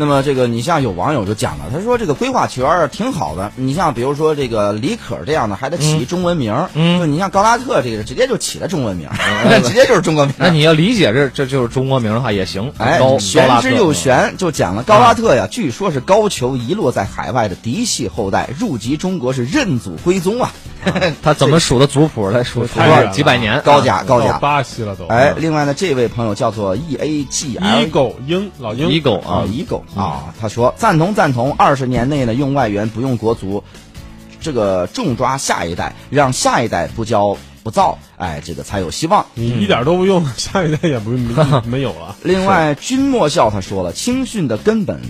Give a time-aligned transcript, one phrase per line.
[0.00, 10.34] 那么这个你像有网友就讲了，他说这个规划球员挺好的，你像比如说这个李可这样的还得起一中文名儿，嗯就你像高拉特这个直接就起了中文名儿， 直接就是中国名。
[10.38, 12.72] 那你要理解这这就是中国名的话也行。
[12.78, 20.50] 哎高，玄之又玄，就讲了高拉特呀，据说是高俅遗落在海外的嫡系后代，入籍中国是认祖归宗啊。
[21.22, 22.66] 他怎么数的族谱来数
[23.12, 23.60] 几百年？
[23.60, 24.38] 高价高到价。
[24.38, 25.06] 巴西了都。
[25.08, 33.62] 哎，另外呢，这位朋友叫做 E A G L 一狗鹰老鹰一狗啊啊，，一狗啊，他说赞同赞同，二十年内呢用外援不用国足，
[34.40, 39.26] 这个重抓下一代，让下一代不骄不躁，哎，这个才有希望。
[39.34, 42.16] 你一点都不用，下一代也不没没有了。
[42.22, 45.00] 另外，君莫笑他说了，青训的根本。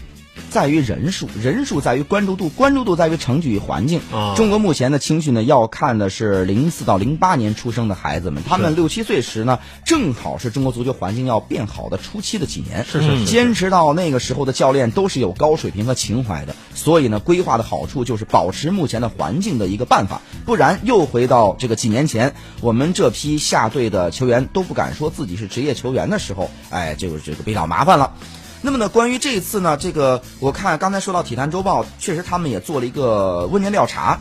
[0.50, 4.00] 在于人数，人数在于关注度，关注度在于成绩与环境。
[4.12, 12.84] 啊中国目前的青训呢，要看的是零四到零八年出生的孩子们，他们六七岁时呢，正好是中国足球环境要变好的初期的几年。
[12.84, 28.14] 是是是坚持到那个时候的教练都是有高水平和情怀的，所以呢，规划的好处就是保持目前的环境的一个办法，不然又回到这个几年前，我们这批下队的球员都不敢说自己是职业球员的时候，哎，这个这个比较麻烦了。
[28.63, 34.21] 那么呢，关于这一次呢，这个我看刚才说到《体坛周报》，确实他们也做了一个问卷调查。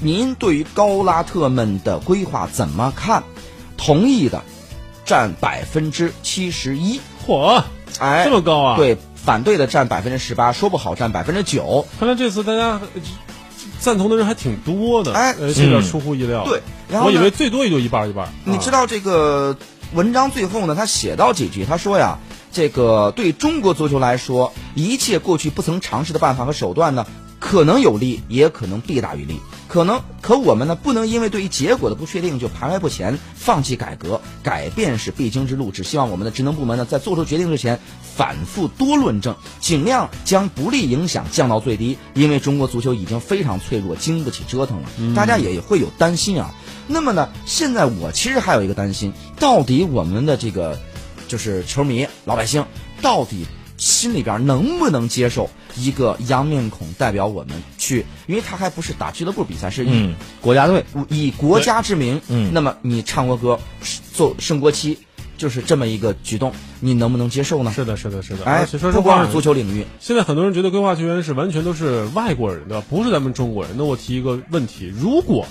[0.00, 3.22] 您对于高拉特们的规划怎么看？
[3.76, 4.42] 同意的
[5.04, 7.62] 占百分之七十一，嚯，
[7.98, 11.84] 哎，这么高啊！，对，反对的占百分之十八，说不好占百分之九。
[11.98, 13.02] 看来这次大家呃
[13.80, 16.44] 赞同的人还挺多的，哎呃，这点出乎意料。
[16.44, 19.56] 对，然后我以为最多也就一半儿一半你知道这个
[19.92, 22.18] 文章最后呢，他写到几句，他说呀，
[22.52, 27.06] 这个对中国足球来说，一切过去不曾尝试的办法和手段呢，
[27.40, 29.40] 可能有利，也可能弊大于利。
[29.68, 34.20] 可能，可我们呢，不能因为对于结果的不确定就徘徊不前，放弃改革。
[34.42, 41.96] 改变是必经之路，只希望我们的职能部门呢，在做出决定之前，反复多论证，尽量将不利影响降到最低。
[42.12, 46.54] 因为中国足球已经非常脆弱，经不起折腾了，大家也会有担心啊。
[46.86, 50.78] 那么呢，现在我其实还有一个担心，到底我们的这个
[51.32, 52.62] 就是球迷老百姓，
[53.00, 53.46] 到底
[53.78, 58.04] 心里边能不能接受一个洋面孔代表我们去？
[58.26, 63.58] 因为他还不是打俱乐部比赛，是以、嗯，国家队以国家之名，嗯那么你唱国歌，
[64.12, 64.98] 做升国旗，
[65.36, 67.72] 就是这么一个举动，你能不能接受呢？
[67.72, 68.44] 是的，是的，是的。
[68.44, 72.84] 哎而且，说实话，不光是足球领域，现在很多人觉得规划球员是完全都是外国人，对吧？
[72.88, 73.74] 不是咱们中国人。
[73.76, 75.46] 那我提一个问题：如果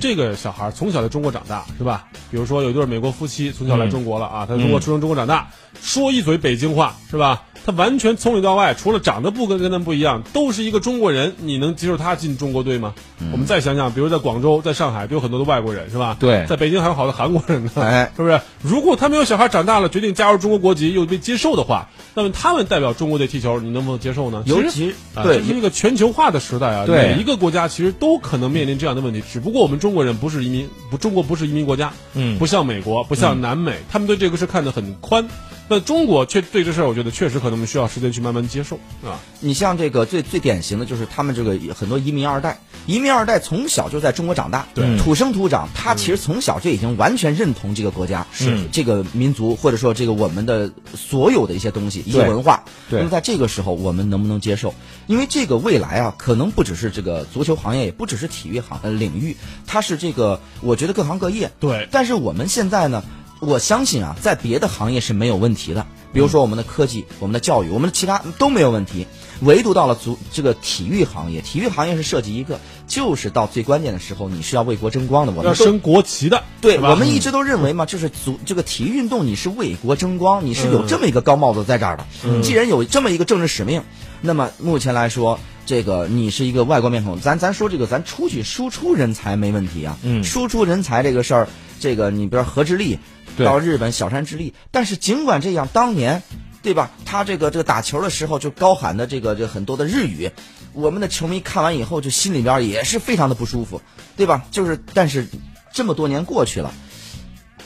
[0.00, 2.04] 这个小孩从小在中国长大，是吧？
[2.30, 5.48] 比如说有一对美国夫妻从小来中国了啊，他在中国出生，中国长大，
[5.80, 7.42] 说一嘴北京话，是吧？
[7.64, 11.32] 他完全从里到外，除了长得不跟跟咱们不一样，都是一个中国人。
[11.38, 12.92] 你能接受他进中国队吗？
[13.30, 16.16] 我们再想想，比如在广州、在上海都有很多的外国人，是吧？
[16.18, 18.40] 对在北京还有好多韩国人呢，哎是不是？
[18.62, 24.42] 如果他没有小孩长大了，决定加入中国国籍又被接受的话，那么他们代表中国队踢球，你能不能接受呢？
[24.44, 35.26] 尤其这是一个全球化的时代啊，对每一个国家其实都可能面临这样的问题，只不过我们中国人不是移民，不，中国不是移民国家，嗯不像美国，不像南美，他们对这个事看得很宽。
[35.72, 39.18] 那中国却对这事儿，我觉得确实可能需要时间去慢慢接受啊。
[39.40, 52.64] 你像这个最最典型的就是他们这个很多移民二代，移民二代从小就在中国长大，对土生土长，他其实从小就已经完全认同这个国家，是这个民族，或者说这个我们的所有的一些东西，一些文化。
[52.90, 54.74] 对那么在这个时候，我们能不能接受？
[55.06, 61.50] 因为这个未来啊，可能不只是这个足球行业，也不只是体育行呃领域，它是这个我觉得各行各业。
[61.58, 63.02] 对但是我们现在呢，
[63.44, 69.08] 我相信啊，在别的行业是没有问题的，比如说我们的科技、我们的教育、我们的其他都没有问题，
[69.40, 75.32] 唯独到了足这个体育行业，体育行业是涉及一个，就是到最关键的时候，你是要为国争光的。
[75.32, 82.06] 我们要升国旗的，对，我们一直都认为嘛，就是足这个体育运动，你是为国争光，你是有这么一个高帽子在这儿的。
[82.42, 83.82] 既然有这么一个政治使命，
[84.20, 89.98] 那么目前来说，这个你是一个外国面孔，咱咱说这个，咱出去输出人才没问题啊。
[90.04, 91.48] 嗯输出人才这个事儿，
[91.80, 96.22] 这个你比如说何志立对到日本小山之力，但是尽管这样，当年。
[96.62, 96.92] 对吧？
[97.04, 100.30] 他这个这个打球的时候就高喊的这个这很多的日语，
[100.74, 103.82] 我们的球迷看完以后就心里边也是非常的不舒服，
[104.16, 104.44] 对吧？
[104.52, 105.26] 就是但是
[105.72, 106.72] 这么多年过去了，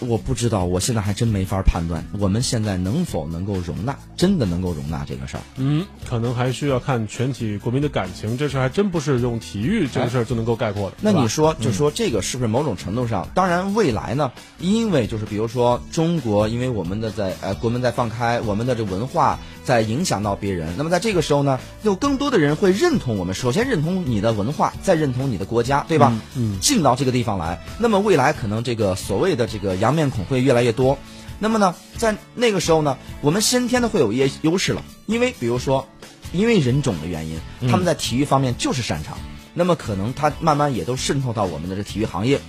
[0.01, 5.43] 我不知道，我现在还真没法判断，我们现在能否能够容纳，真的能够容纳这个事儿。
[5.57, 10.97] 嗯，可能还需要看全体国民的感情，这事还真不是用体育这个事儿就能够概括的。
[11.01, 13.29] 那你说，就说这个是不是某种程度上？
[13.35, 20.75] 当然，未来呢，因为就是比如说中国，因为我们的在呃国门在放开，我们的这文化在影响到别人。
[20.79, 26.11] 那么在这个时候呢，有更多的人会认同我们，首先认同你的文化，再认同你的国家，对吧？
[26.37, 30.97] 嗯进到这个地方来，那么未来可能这个所谓的这个洋面孔会越来越多。
[31.39, 35.87] 那么呢，在那个时候呢，我们先天的会有一些优势了，因为比如说
[36.33, 39.19] 因为人种的原因，他们在体育方面就是擅长。
[39.53, 42.41] 那么可能他慢慢也都渗透到我们的这体育行业。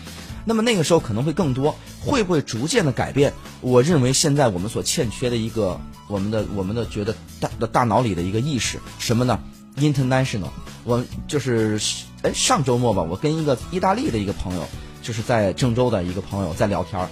[0.44, 3.34] 那么那个时候可能会更多，会不会逐渐的改变？
[3.60, 9.40] 我认为现在我们所欠缺的一个，我们的我们的觉得大的大脑里的一个意识，什么呢
[9.78, 10.50] ？International，
[10.84, 11.80] 我就是
[12.24, 14.64] 哎上周末吧，我跟一个意大利的一个朋友，
[15.02, 17.10] 就是在郑州的一个朋友在聊天儿，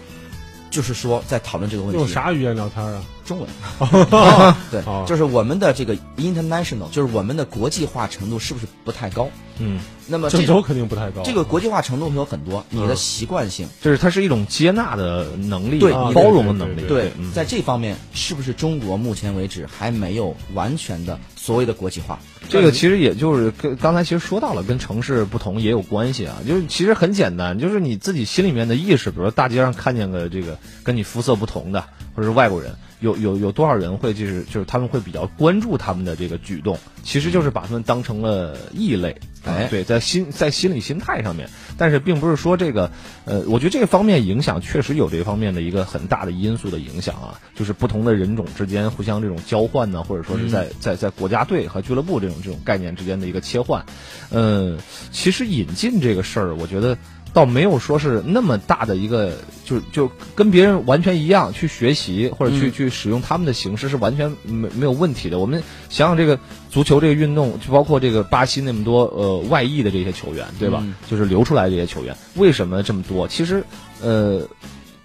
[0.75, 1.97] 就是说在讨论这个问题。
[1.97, 3.01] 用啥语言聊天啊？
[3.25, 3.49] 中文。
[3.79, 9.29] 哦对哦，就是我们的这个 international，就是我们的国际化程度是不是不太高？
[9.57, 11.21] 嗯，那么这郑州肯定不太高。
[11.23, 13.69] 这个国际化程度会有很多，你的嗯习惯性。
[13.81, 22.19] 就是它是一种接纳的能力，对包容的能力，对嗯，在这方面，是不是中国目前为止还没有完全的所谓的国际化？
[22.47, 26.37] 这个其实也就是跟刚才其实说到了，跟城市不同也有关系啊。
[26.47, 39.15] 就是其实很简单，就是你自己心里面的意识，比如说大街上看见个这个跟你肤色不同的，或者是外国人，有有有多少人会就是就是他们会比较关注他们的这个举动，其实就是把他们当成了异类。
[39.47, 41.47] 哎对，在心在心理心态上面，
[41.77, 42.89] 但是并不是说这个，
[43.25, 53.85] 呃，我觉得这个方面影响确实有这方面的一个很大的因素的影响啊，就是不同的人种之间互相这种交换呢，或者说是在、在在国家队和俱乐部这种这种概念之间的一个切换，
[54.31, 54.79] 嗯，
[55.11, 56.97] 其实引进这个事儿，我觉得。
[57.35, 59.33] 倒没有说是那么大的一个，
[59.65, 65.37] 就就跟别人完全一样去学习或者去、嗯去使用他们的形式是完全没没有问题的。
[65.37, 66.39] 我们想想这个
[66.71, 70.79] 足球这个运动，就包括这个巴西那么多呃外裔的这些球员，对吧？
[70.81, 73.27] 嗯就是流出来的这些球员，为什么这么多？
[73.27, 73.63] 其实
[74.01, 74.47] 呃。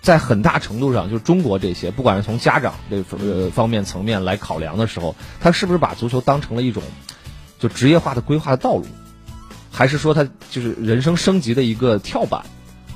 [0.03, 6.83] 在很大程度上，就是中国这些，不管是从家长这呃方面层面来考量的时候，他是不是把足球当成了一种
[7.59, 8.87] 就职业化的规划的道路，
[9.81, 12.44] 还是说他就是人生升级的一个跳板？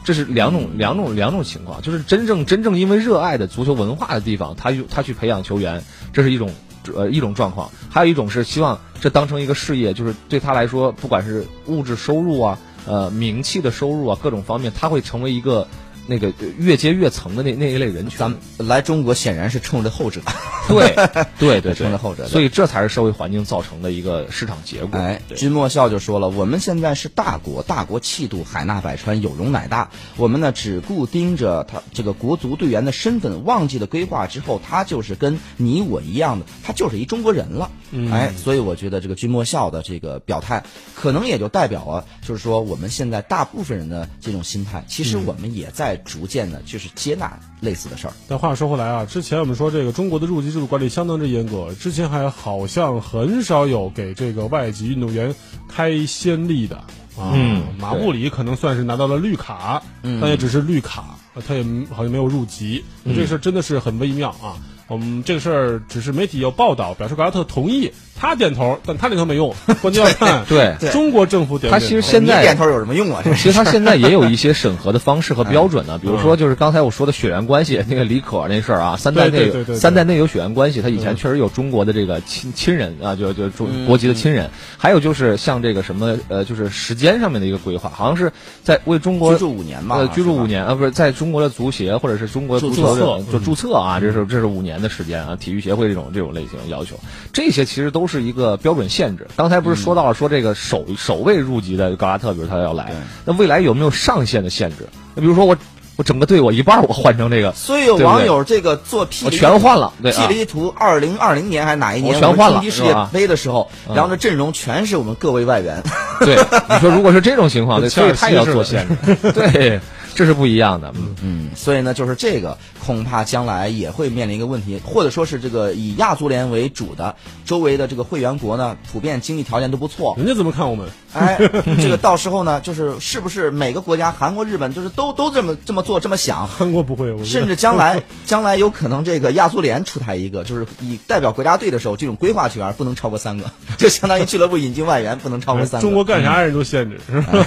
[0.05, 5.83] 这是两种两种两种情况，就是真正真正因为热爱的足球文化的地方，他去他去培养球员，
[6.13, 6.51] 这是一种
[6.95, 15.67] 呃一种状况；还有一种是希望这当成一个事业，就是对他来说，不管是物质收入啊、呃名气的收入啊各种方面，他会成为一个
[16.07, 18.19] 那个越阶越层的那那一类人群。
[18.19, 20.21] 咱们来中国显然是冲着后者，
[20.69, 20.95] 对
[21.39, 22.27] 对对对冲着，后者。
[22.27, 24.99] 所以这才是社会环境造成的一个市场结果。
[24.99, 29.91] 哎，君莫笑就说了，我们现在是大国，大国气度，海纳百川，有容乃大。
[30.17, 37.71] 我们呢只顾盯着他这个国足队员的身份，忘记了规划之后，他就是跟你我一样的，他就是一中国人了。
[37.91, 40.65] 嗯哎，所以我觉得这个君莫笑的这个表态，
[40.95, 48.15] 可能也就代表了，就是说我们现在大部分人的这种心态，其实我们也在逐渐的，就是接纳类似的事儿。
[48.27, 55.35] 但话说回来啊，之前我们说这个中国的入籍制度管理相当之严格，之前还好像很少有给这个外籍运动员
[55.69, 56.77] 开先例的
[57.19, 57.33] 啊。
[57.35, 62.85] 嗯马布里可能算是拿到了绿卡，嗯但也只是绿卡，呃他也好像没有入籍。
[63.05, 64.55] 这个事儿真的是很微妙啊。
[64.87, 70.91] 我们这个事儿只是媒体有报道，表示格拉特同意，他点头，但他点头没用， 关键要看对对。
[70.91, 71.87] 中国政府点不他点头。
[71.89, 73.23] 其实现在点头有什么用啊？
[73.25, 75.89] 其实他现在也有一些审核的方式和标准嗯。
[75.89, 81.17] 呢，比如说就是刚才我说的血缘关系，那个李可那事儿啊，三代内三代内有血缘关系，他以前嗯。
[81.17, 83.87] 确实有中国的这个亲亲人啊，就就中嗯。
[83.87, 88.33] 国籍的亲人，还有就是像这个什么呃，就是时间上面的一个规划，好像是
[88.63, 96.99] 在为中国居住五年吧呃，居住五年啊，不是在中国的足协或者是中国足注球册就注册啊，这是这是五年的时间啊，体育协会这种这种类型的要求，
[97.33, 99.27] 这些其实都是一个标准限制。
[99.37, 102.93] 刚才不是说到了说这个首首位入籍的高拉特，比如他要来，
[103.25, 104.89] 那未来有没有上限的限制？
[105.15, 105.57] 那比如说我
[105.97, 112.15] 我整个队我一半我换成这个，所以网友这个做 P 我全换了，，P 了，一图二零二零年还是哪一年？
[112.15, 115.81] 我全换了世界杯的时候，嗯然后这阵容全是我们各位外援。
[116.19, 116.37] 对，
[116.69, 119.81] 你说如果是这种情况， 所以他也要做限制， 对，
[120.15, 121.15] 这是不一样的，嗯。
[121.23, 130.15] 嗯，所以呢，就是这个恐怕将来也会面临一个问题，或者说是这个以亚足联为主的周围的这个会员国呢，普遍经济条件都不错。
[130.17, 130.87] 人家怎么看我们？
[131.15, 131.39] 哎，
[131.81, 145.87] 这个到时候呢，就是是不是每个国家，韩国、日本，就是都都这么这么做这么想，韩国不会，我甚至将来 将来有可能这个亚足联出台一个，就是以代表国家队的时候，这种规划球员不能超过三个， 就相当于俱乐部引进外援不能超过三个。
[145.87, 147.47] 中国干啥人都限制，是吧？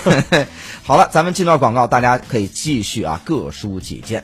[0.84, 4.24] 好了，咱们进段广告，大家可以继续啊，各抒己见。